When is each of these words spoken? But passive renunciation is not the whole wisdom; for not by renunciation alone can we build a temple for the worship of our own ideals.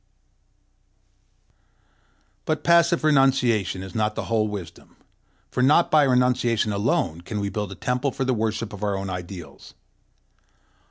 But 2.45 2.63
passive 2.63 3.03
renunciation 3.03 3.83
is 3.83 3.93
not 3.93 4.15
the 4.15 4.23
whole 4.23 4.47
wisdom; 4.47 4.95
for 5.51 5.61
not 5.61 5.91
by 5.91 6.05
renunciation 6.05 6.73
alone 6.73 7.21
can 7.21 7.39
we 7.39 7.49
build 7.49 7.71
a 7.71 7.75
temple 7.75 8.11
for 8.11 8.25
the 8.25 8.33
worship 8.33 8.73
of 8.73 8.83
our 8.83 8.97
own 8.97 9.11
ideals. 9.11 9.75